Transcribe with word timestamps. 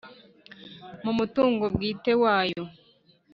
mu 1.03 1.11
mutungo 1.19 1.63
bwite 1.75 2.11
wayo 2.23 2.63